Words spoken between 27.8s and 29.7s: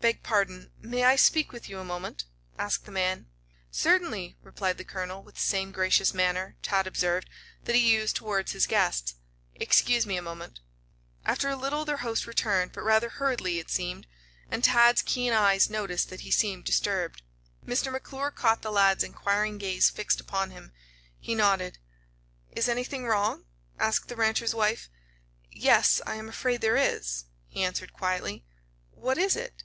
quietly. "What is it?"